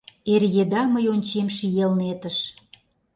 [0.33, 2.37] Эр еда мый ончем ший Элнетыш.